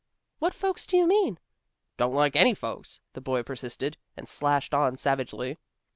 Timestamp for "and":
4.17-4.27